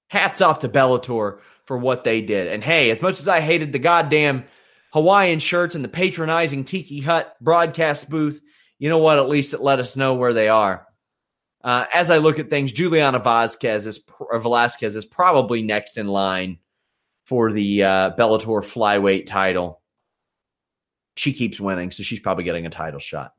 [0.09, 2.49] Hats off to Bellator for what they did.
[2.49, 4.47] And hey, as much as I hated the goddamn
[4.93, 8.41] Hawaiian shirts and the patronizing Tiki Hut broadcast booth,
[8.81, 9.19] you know what?
[9.19, 10.89] At least it let us know where they are.
[11.65, 14.01] Uh, as I look at things, Juliana Vasquez is
[14.33, 16.59] Velasquez is probably next in line
[17.25, 19.81] for the uh, Bellator flyweight title.
[21.17, 23.35] She keeps winning, so she's probably getting a title shot.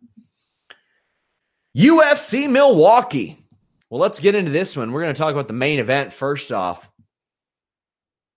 [1.76, 3.46] UFC Milwaukee.
[3.90, 4.92] Well, let's get into this one.
[4.92, 6.90] We're going to talk about the main event first off.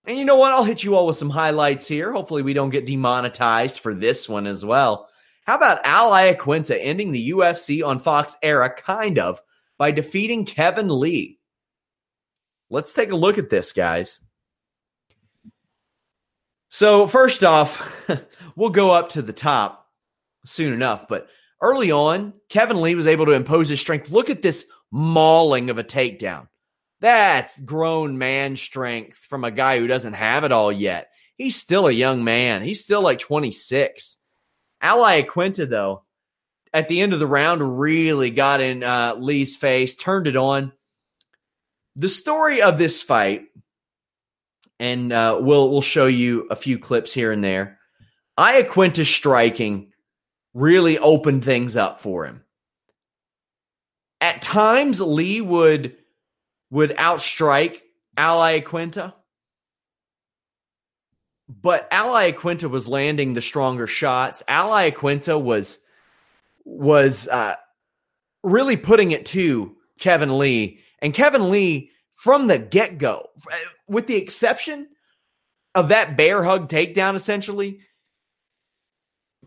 [0.06, 0.52] And you know what?
[0.52, 2.12] I'll hit you all with some highlights here.
[2.12, 5.08] Hopefully, we don't get demonetized for this one as well.
[5.46, 9.40] How about Al Iaquinta ending the UFC on Fox era, kind of,
[9.78, 11.38] by defeating Kevin Lee?
[12.70, 14.20] Let's take a look at this, guys.
[16.68, 18.08] So, first off,
[18.56, 19.88] we'll go up to the top
[20.44, 21.28] soon enough, but
[21.60, 24.10] early on, Kevin Lee was able to impose his strength.
[24.10, 26.48] Look at this mauling of a takedown.
[27.00, 31.08] That's grown man strength from a guy who doesn't have it all yet.
[31.36, 32.62] He's still a young man.
[32.62, 34.16] He's still like 26.
[34.80, 36.04] Al Iaquinta, though,
[36.76, 40.72] at the end of the round, really got in uh, Lee's face, turned it on.
[41.94, 43.44] The story of this fight,
[44.78, 47.78] and uh, we'll we'll show you a few clips here and there.
[48.38, 49.92] Iaquinta striking
[50.52, 52.44] really opened things up for him.
[54.20, 55.96] At times, Lee would
[56.70, 57.80] would outstrike
[58.18, 59.14] Al Iaquinta.
[61.48, 64.42] But Al Iaquinta was landing the stronger shots.
[64.46, 65.78] Al Iaquinta was
[66.66, 67.54] was uh,
[68.42, 70.80] really putting it to Kevin Lee.
[71.00, 73.30] And Kevin Lee, from the get go,
[73.88, 74.88] with the exception
[75.74, 77.80] of that bear hug takedown, essentially,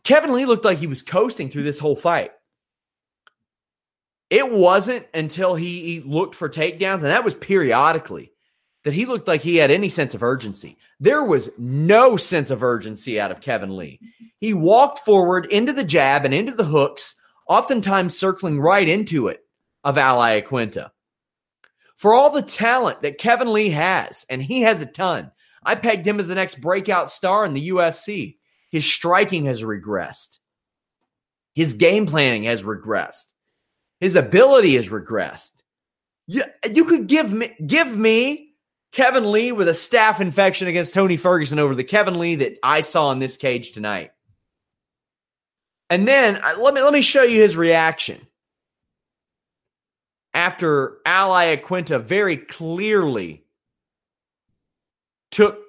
[0.03, 2.31] Kevin Lee looked like he was coasting through this whole fight.
[4.29, 8.31] It wasn't until he looked for takedowns, and that was periodically,
[8.83, 10.77] that he looked like he had any sense of urgency.
[10.99, 13.99] There was no sense of urgency out of Kevin Lee.
[14.39, 17.15] He walked forward into the jab and into the hooks,
[17.47, 19.43] oftentimes circling right into it
[19.83, 20.91] of Al Iaquinta.
[21.97, 26.07] For all the talent that Kevin Lee has, and he has a ton, I pegged
[26.07, 28.37] him as the next breakout star in the UFC.
[28.71, 30.37] His striking has regressed.
[31.53, 33.33] His game planning has regressed.
[33.99, 35.51] His ability has regressed.
[36.27, 38.48] You, you could give me give me
[38.91, 42.81] Kevin Lee with a staph infection against Tony Ferguson over the Kevin Lee that I
[42.81, 44.11] saw in this cage tonight.
[45.89, 48.25] And then uh, let me let me show you his reaction
[50.33, 53.43] after Al Iaquinta very clearly
[55.31, 55.59] took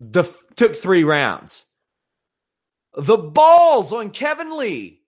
[0.00, 0.24] the
[0.56, 1.66] took three rounds.
[2.94, 5.02] The balls on Kevin Lee.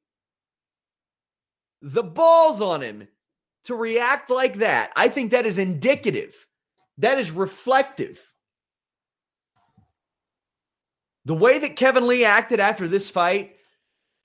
[1.82, 3.08] The balls on him
[3.64, 4.92] to react like that.
[4.94, 6.46] I think that is indicative.
[7.00, 8.20] That is reflective.
[11.24, 13.56] The way that Kevin Lee acted after this fight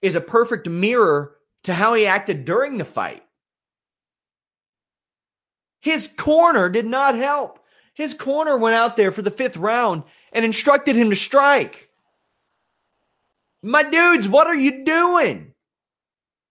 [0.02, 3.24] is a perfect mirror to how he acted during the fight.
[5.82, 7.60] His corner did not help.
[7.94, 11.90] His corner went out there for the fifth round and instructed him to strike.
[13.64, 15.54] My dudes, what are you doing?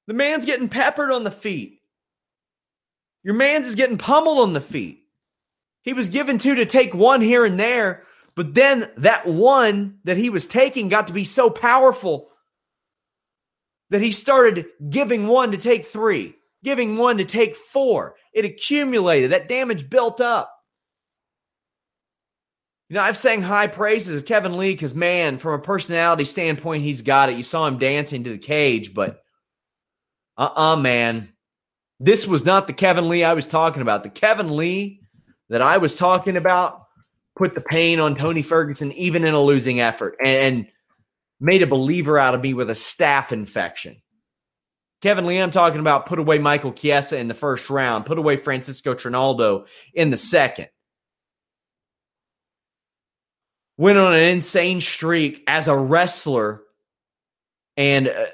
[0.06, 1.80] The man's getting peppered on the feet.
[3.22, 5.03] Your man's is getting pummeled on the feet.
[5.84, 10.16] He was given two to take one here and there, but then that one that
[10.16, 12.30] he was taking got to be so powerful
[13.90, 18.14] that he started giving one to take three, giving one to take four.
[18.32, 19.32] It accumulated.
[19.32, 20.50] That damage built up.
[22.88, 26.82] You know, I've sang high praises of Kevin Lee because, man, from a personality standpoint,
[26.82, 27.36] he's got it.
[27.36, 29.22] You saw him dancing to the cage, but
[30.38, 31.28] uh uh-uh, uh man.
[32.00, 34.02] This was not the Kevin Lee I was talking about.
[34.02, 35.03] The Kevin Lee
[35.48, 36.84] that I was talking about
[37.36, 40.66] put the pain on Tony Ferguson, even in a losing effort, and
[41.40, 44.00] made a believer out of me with a staph infection.
[45.02, 48.36] Kevin Lee, I'm talking about put away Michael Chiesa in the first round, put away
[48.36, 50.68] Francisco Trinaldo in the second.
[53.76, 56.62] Went on an insane streak as a wrestler
[57.76, 58.26] and uh,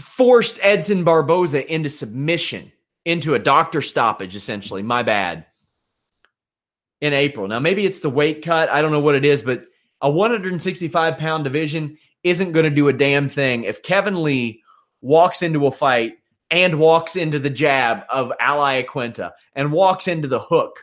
[0.00, 2.72] forced Edson Barboza into submission,
[3.04, 4.82] into a doctor stoppage, essentially.
[4.82, 5.46] My bad.
[7.04, 7.46] In April.
[7.46, 8.70] Now, maybe it's the weight cut.
[8.70, 9.66] I don't know what it is, but
[10.00, 14.62] a 165 pound division isn't going to do a damn thing if Kevin Lee
[15.02, 16.14] walks into a fight
[16.50, 20.82] and walks into the jab of Al Iaquinta and walks into the hook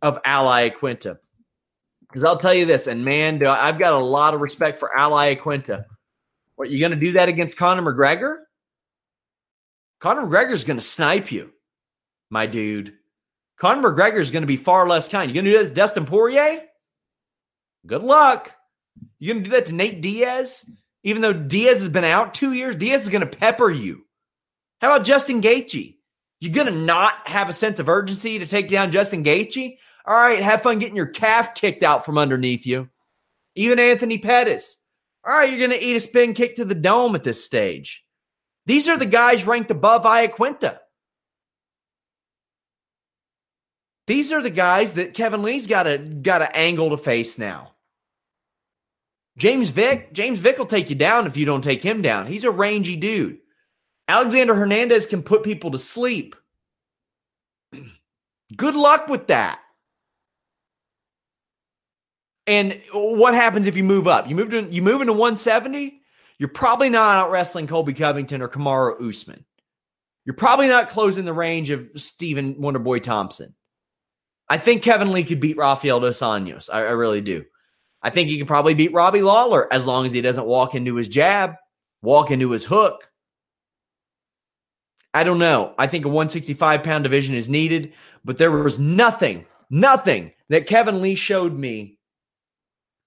[0.00, 1.18] of Al Iaquinta.
[2.02, 5.10] Because I'll tell you this, and man, I've got a lot of respect for Al
[5.10, 5.86] Iaquinta.
[6.54, 8.42] What, you going to do that against Conor McGregor?
[9.98, 11.50] Conor McGregor's going to snipe you,
[12.30, 12.92] my dude.
[13.60, 15.30] Conor McGregor is going to be far less kind.
[15.30, 16.62] You're going to do that to Dustin Poirier?
[17.86, 18.52] Good luck.
[19.18, 20.64] You're going to do that to Nate Diaz?
[21.02, 24.06] Even though Diaz has been out two years, Diaz is going to pepper you.
[24.80, 25.96] How about Justin Gaethje?
[26.40, 29.76] You're going to not have a sense of urgency to take down Justin Gaethje?
[30.06, 32.88] All right, have fun getting your calf kicked out from underneath you.
[33.56, 34.78] Even Anthony Pettis.
[35.26, 38.02] All right, you're going to eat a spin kick to the dome at this stage.
[38.64, 40.78] These are the guys ranked above Iaquinta.
[44.10, 47.74] These are the guys that Kevin Lee's got a got an angle to face now.
[49.38, 52.26] James Vick, James Vick will take you down if you don't take him down.
[52.26, 53.38] He's a rangy dude.
[54.08, 56.34] Alexander Hernandez can put people to sleep.
[58.56, 59.60] Good luck with that.
[62.48, 64.28] And what happens if you move up?
[64.28, 66.00] You move to you move into 170.
[66.36, 69.44] You're probably not out wrestling Colby Covington or Kamaru Usman.
[70.24, 73.54] You're probably not closing the range of Stephen Wonderboy Thompson.
[74.50, 76.68] I think Kevin Lee could beat Rafael dos Anjos.
[76.70, 77.44] I, I really do.
[78.02, 80.96] I think he could probably beat Robbie Lawler as long as he doesn't walk into
[80.96, 81.54] his jab,
[82.02, 83.08] walk into his hook.
[85.14, 85.72] I don't know.
[85.78, 87.92] I think a 165 pound division is needed,
[88.24, 91.98] but there was nothing, nothing that Kevin Lee showed me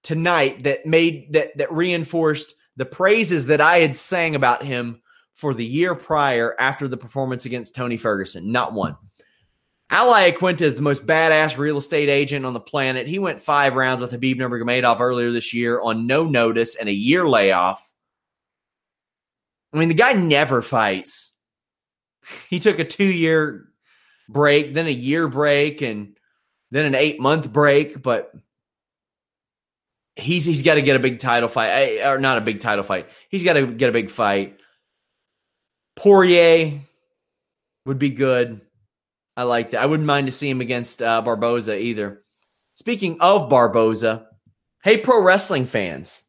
[0.02, 5.02] tonight that made that that reinforced the praises that I had sang about him
[5.34, 8.50] for the year prior after the performance against Tony Ferguson.
[8.50, 8.96] Not one.
[9.90, 13.06] Al Iaquinta is the most badass real estate agent on the planet.
[13.06, 16.92] He went five rounds with Khabib Nurmagomedov earlier this year on no notice and a
[16.92, 17.90] year layoff.
[19.72, 21.32] I mean, the guy never fights.
[22.48, 23.66] He took a two year
[24.28, 26.16] break, then a year break, and
[26.70, 28.02] then an eight month break.
[28.02, 28.32] But
[30.16, 33.08] he's he's got to get a big title fight, or not a big title fight.
[33.28, 34.58] He's got to get a big fight.
[35.96, 36.80] Poirier
[37.84, 38.60] would be good.
[39.36, 39.82] I like that.
[39.82, 42.22] I wouldn't mind to see him against uh, Barboza either.
[42.74, 44.26] Speaking of Barboza,
[44.82, 46.22] hey, pro wrestling fans.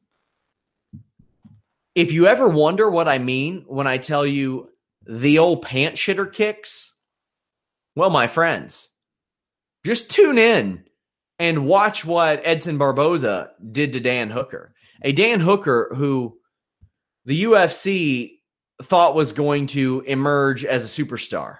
[1.94, 4.70] If you ever wonder what I mean when I tell you
[5.08, 6.94] the old pant shitter kicks,
[7.96, 8.90] well, my friends,
[9.86, 10.84] just tune in
[11.40, 14.74] and watch what Edson Barboza did to Dan Hooker.
[15.02, 16.38] A Dan Hooker who
[17.26, 18.40] the UFC
[18.82, 21.58] thought was going to emerge as a superstar.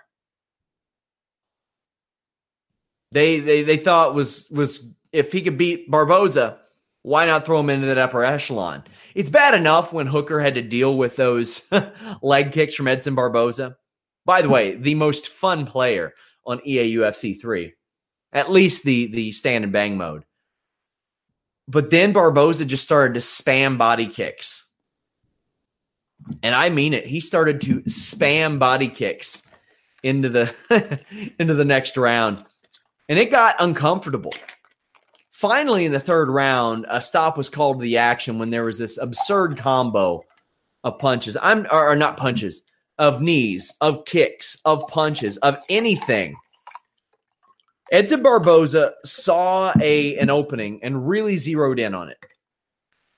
[3.16, 6.58] They they they thought was was if he could beat Barboza,
[7.02, 8.84] why not throw him into that upper echelon?
[9.16, 11.64] It's bad enough when Hooker had to deal with those
[12.22, 13.78] leg kicks from Edson Barboza.
[14.26, 16.14] By the way, the most fun player
[16.46, 17.74] on EA UFC 3,
[18.34, 20.26] at least the the stand and bang mode.
[21.70, 24.66] But then Barboza just started to spam body kicks.
[26.44, 27.06] And I mean it.
[27.06, 29.42] He started to spam body kicks
[30.04, 31.00] into the
[31.40, 32.44] into the next round.
[33.08, 34.34] And it got uncomfortable.
[35.32, 38.78] Finally, in the third round, a stop was called to the action when there was
[38.78, 40.24] this absurd combo
[40.84, 41.38] of punches.
[41.42, 42.64] I'm or, or not punches,
[42.98, 46.36] of knees, of kicks, of punches, of anything.
[47.92, 52.18] Edson Barboza saw a an opening and really zeroed in on it.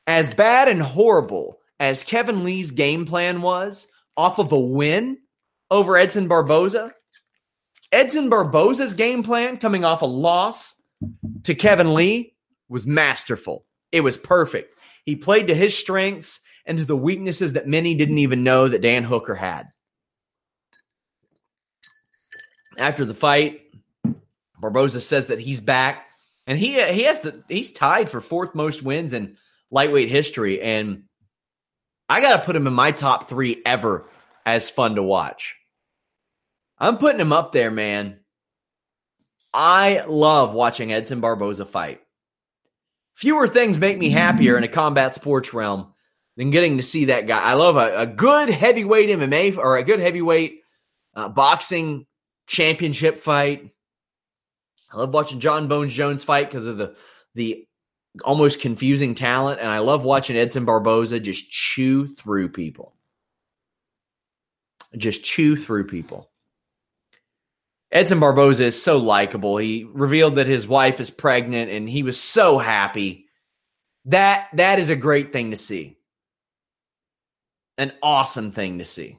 [0.07, 5.19] As bad and horrible as Kevin Lee's game plan was off of a win
[5.69, 6.93] over Edson Barboza,
[7.91, 10.75] Edson Barboza's game plan coming off a loss
[11.43, 12.35] to Kevin Lee
[12.69, 13.65] was masterful.
[13.91, 14.77] It was perfect.
[15.05, 18.81] He played to his strengths and to the weaknesses that many didn't even know that
[18.81, 19.69] Dan Hooker had.
[22.77, 23.61] After the fight,
[24.59, 26.05] Barboza says that he's back,
[26.45, 29.37] and he he has the he's tied for fourth most wins in
[29.71, 31.03] lightweight history, and
[32.09, 34.09] I got to put him in my top three ever
[34.45, 35.55] as fun to watch.
[36.79, 38.19] I'm putting him up there, man.
[39.53, 42.01] I love watching Edson Barboza fight.
[43.15, 45.93] Fewer things make me happier in a combat sports realm
[46.35, 47.41] than getting to see that guy.
[47.41, 50.61] I love a, a good heavyweight MMA or a good heavyweight
[51.15, 52.05] uh, boxing
[52.45, 53.71] championship fight.
[54.91, 56.95] I love watching John Bones Jones fight because of the
[57.33, 57.67] the
[58.23, 62.95] almost confusing talent, and I love watching Edson Barboza just chew through people.
[64.95, 66.29] Just chew through people.
[67.91, 69.57] Edson Barboza is so likable.
[69.57, 73.27] He revealed that his wife is pregnant and he was so happy.
[74.05, 75.97] That that is a great thing to see.
[77.77, 79.17] An awesome thing to see.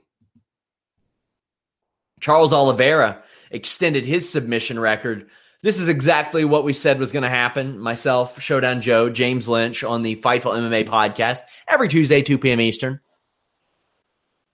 [2.21, 5.31] Charles Oliveira extended his submission record.
[5.63, 7.79] This is exactly what we said was going to happen.
[7.79, 12.61] Myself, Showdown Joe, James Lynch on the Fightful MMA podcast every Tuesday, 2 p.m.
[12.61, 13.01] Eastern.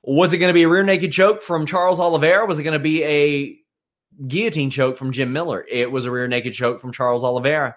[0.02, 2.46] Was it going to be a rear naked choke from Charles Oliveira?
[2.46, 3.58] Was it going to be a
[4.26, 5.64] guillotine choke from Jim Miller.
[5.68, 7.76] It was a rear naked choke from Charles Oliveira.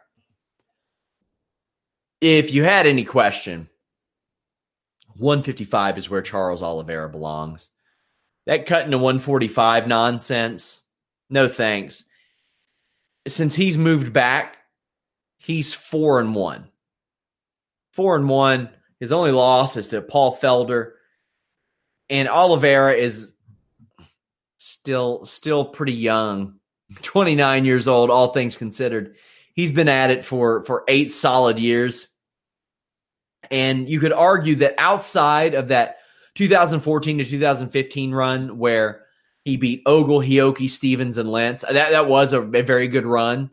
[2.21, 3.69] If you had any question,
[5.17, 7.69] 155 is where Charles Oliveira belongs.
[8.45, 10.81] That cut into 145 nonsense.
[11.29, 12.03] No thanks.
[13.27, 14.57] Since he's moved back,
[15.37, 16.69] he's four and one.
[17.91, 18.69] Four and one.
[18.99, 20.91] His only loss is to Paul Felder.
[22.09, 23.33] And Oliveira is
[24.67, 26.55] still still pretty young
[27.01, 29.15] 29 years old all things considered
[29.53, 32.07] he's been at it for for eight solid years
[33.51, 35.97] and you could argue that outside of that
[36.35, 39.05] 2014 to 2015 run where
[39.43, 41.63] he beat Ogle, Hioki, Stephens, and Lentz.
[41.63, 43.49] That that was a, a, very good run.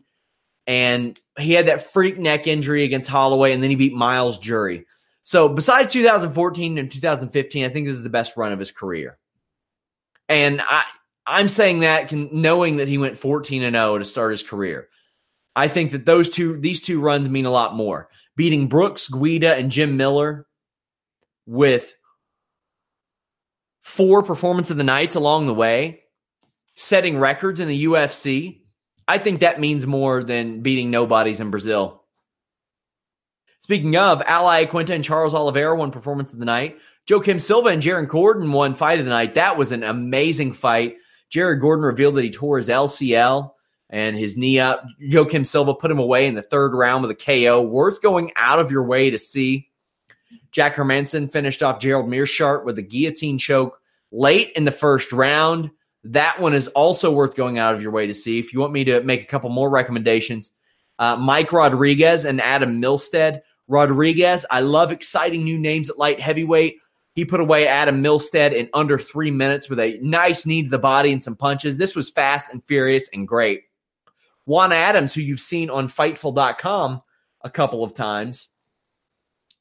[0.67, 4.85] And he had that freak neck injury against Holloway, and then he beat Myles Jury.
[5.23, 9.17] So besides 2014 and 2015, I think this is the best run of his career.
[10.27, 10.83] And I
[11.27, 14.89] I'm saying that can, knowing that he went 14 and 0 to start his career.
[15.55, 18.09] I think that those two these two runs mean a lot more.
[18.35, 20.45] Beating Brooks, Guida, and Jim Miller
[21.45, 21.95] with
[23.81, 26.01] four performance of the nights along the way,
[26.75, 28.61] setting records in the UFC.
[29.07, 32.03] I think that means more than beating nobodies in Brazil.
[33.59, 36.77] Speaking of, Al Iaquinta and Charles Oliveira won performance of the night.
[37.09, 39.35] Joaquim Silva and Jared Gordon won fight of the night.
[39.35, 40.97] That was an amazing fight.
[41.29, 43.51] Jared Gordon revealed that he tore his LCL
[43.89, 44.85] and his knee up.
[44.99, 47.61] Joaquim Silva put him away in the third round with a KO.
[47.61, 49.69] Worth going out of your way to see.
[50.51, 53.79] Jack Hermansson finished off Gerald Meerschaert with a guillotine choke
[54.11, 55.69] late in the first round.
[56.05, 58.39] That one is also worth going out of your way to see.
[58.39, 60.51] If you want me to make a couple more recommendations,
[60.99, 63.41] uh, Mike Rodriguez and Adam Milstead.
[63.67, 66.77] Rodriguez, I love exciting new names at light heavyweight.
[67.15, 70.77] He put away Adam Milstead in under three minutes with a nice knee to the
[70.77, 71.77] body and some punches.
[71.77, 73.63] This was fast and furious and great.
[74.45, 77.01] Juan Adams, who you've seen on Fightful.com
[77.41, 78.49] a couple of times,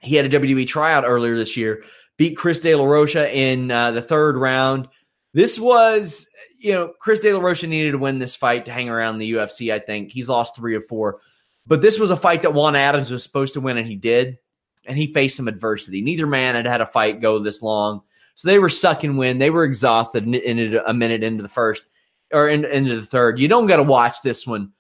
[0.01, 1.85] he had a WWE tryout earlier this year,
[2.17, 4.89] beat Chris De La Rocha in uh, the third round.
[5.33, 6.27] This was,
[6.59, 9.33] you know, Chris De La Rocha needed to win this fight to hang around the
[9.33, 10.11] UFC, I think.
[10.11, 11.21] He's lost three of four.
[11.67, 14.39] But this was a fight that Juan Adams was supposed to win, and he did
[14.87, 16.03] and he faced some adversity.
[16.03, 18.03] Neither man had had a fight go this long.
[18.35, 19.41] So they were sucking wind.
[19.41, 21.85] They were exhausted in, in a minute into the first
[22.33, 23.39] or in, into the third.
[23.39, 24.73] You don't got to watch this one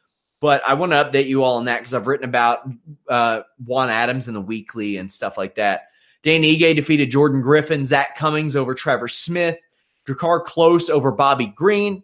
[0.44, 2.68] But I want to update you all on that because I've written about
[3.08, 5.84] uh, Juan Adams in the weekly and stuff like that.
[6.22, 9.56] Dan Ige defeated Jordan Griffin, Zak Cummings over Trevor Smith,
[10.06, 12.02] Drakkar Klose over Bobby Green,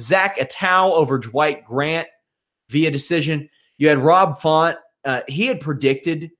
[0.00, 2.08] Zak Ottow over Dwight Grant
[2.68, 3.48] via decision.
[3.76, 4.76] You had Rob Font.
[5.04, 6.32] Uh, he had predicted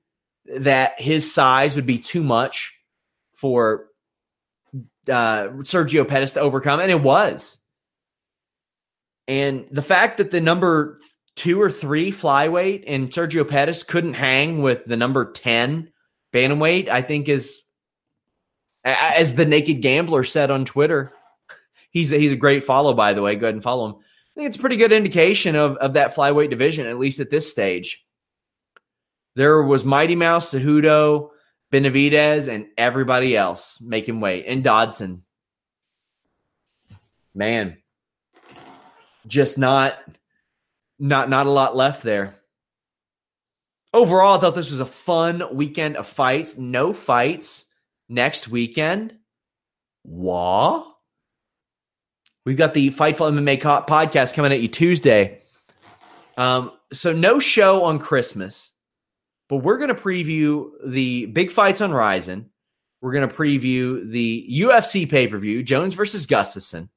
[0.57, 2.73] that his size would be too much
[3.35, 3.87] for
[5.07, 7.57] uh, Sergio Pettis to overcome, and it was.
[9.27, 10.99] And the fact that the number
[11.35, 15.91] two or three flyweight and Sergio Pettis couldn't hang with the number 10
[16.33, 17.61] bantamweight, I think is,
[18.83, 21.13] as the Naked Gambler said on Twitter,
[21.91, 23.35] he's a, he's a great follow, by the way.
[23.35, 23.95] Go ahead and follow him.
[23.95, 27.29] I think it's a pretty good indication of, of that flyweight division, at least at
[27.29, 28.05] this stage.
[29.35, 31.29] There was Mighty Mouse, Cejudo,
[31.71, 35.23] Benavidez, and everybody else making weight, and Dodson.
[37.33, 37.77] Man,
[39.27, 39.97] just not
[40.97, 42.35] not not a lot left there.
[43.93, 46.57] Overall, I thought this was a fun weekend of fights.
[46.57, 47.65] No fights
[48.07, 49.15] next weekend.
[50.03, 50.85] Wah.
[52.45, 55.41] We've got the Fightful MMA podcast coming at you Tuesday.
[56.37, 58.71] Um, so no show on Christmas,
[59.49, 62.49] but we're going to preview the big fights on Rizin.
[63.01, 66.89] We're going to preview the UFC pay per view, Jones versus Gustafsson.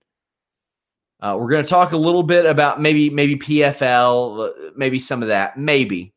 [1.21, 5.29] Uh, we're going to talk a little bit about maybe maybe PFL, maybe some of
[5.29, 6.13] that, maybe,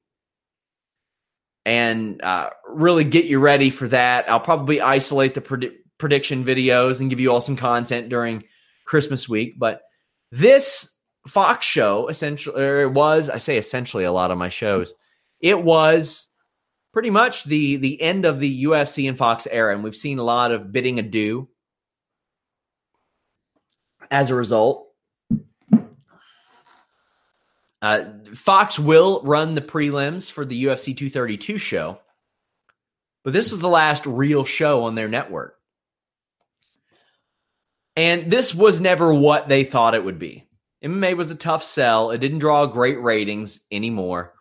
[1.66, 4.30] and uh, really get you ready for that.
[4.30, 8.44] I'll probably isolate the pred- prediction videos and give you all some content during
[8.86, 9.58] Christmas week.
[9.58, 9.82] But
[10.32, 10.92] this
[11.28, 14.94] Fox show essentially or it was I say essentially a lot of my shows.
[15.40, 16.28] It was
[16.94, 20.24] pretty much the the end of the UFC and Fox era, and we've seen a
[20.24, 21.50] lot of bidding adieu
[24.10, 24.88] as a result.
[27.82, 32.00] Uh, Fox will run the prelims for the UFC 232 show,
[33.24, 35.56] but this was the last real show on their network.
[37.96, 40.48] And this was never what they thought it would be.
[40.84, 42.12] MMA was a tough sell.
[42.12, 44.35] It didn't draw great ratings anymore.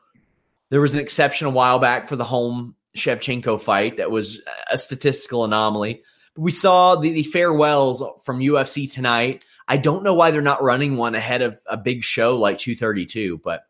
[0.75, 4.77] There was an exception a while back for the Holm Shevchenko fight that was a
[4.77, 6.03] statistical anomaly.
[6.35, 10.65] But we saw the, the farewells from UFC tonight I don't know why they're not
[10.65, 13.63] running one ahead of a big show like 232, but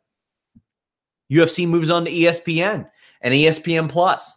[1.31, 2.89] UFC moves on to ESPN
[3.21, 4.35] and ESPN Plus.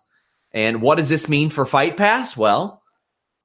[0.52, 2.36] And what does this mean for Fight Pass?
[2.36, 2.84] Well,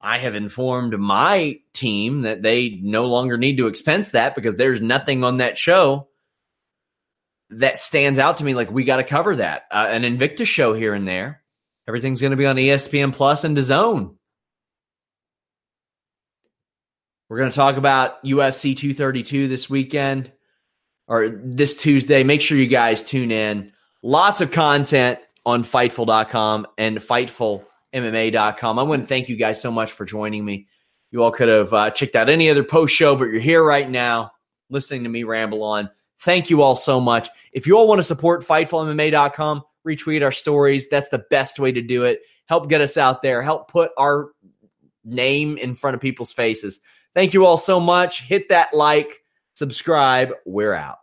[0.01, 4.81] I have informed my team that they no longer need to expense that because there's
[4.81, 6.09] nothing on that show
[7.59, 9.63] that stands out to me like we got to cover that.
[9.71, 11.41] Uh, an Invictus show here and there.
[11.87, 14.15] Everything's going to be on ESPN Plus and DAZN.
[17.29, 20.31] We're going to talk about UFC 232 this weekend
[21.07, 22.23] or this Tuesday.
[22.23, 23.71] Make sure you guys tune in.
[24.01, 28.79] Lots of content on Fightful.com and FightfulMMA.com.
[28.79, 30.67] I want to thank you guys so much for joining me.
[31.11, 33.89] You all could have uh, checked out any other post show, but you're here right
[33.89, 34.31] now
[34.69, 35.89] listening to me ramble on.
[36.23, 37.29] Thank you all so much.
[37.51, 40.87] If you all want to support FightfulMMA.com, retweet our stories.
[40.87, 42.21] That's the best way to do it.
[42.45, 43.41] Help get us out there.
[43.41, 44.29] Help put our
[45.03, 46.79] name in front of people's faces.
[47.13, 48.21] Thank you all so much.
[48.21, 49.21] Hit that like,
[49.53, 50.31] subscribe.
[50.45, 51.02] We're out.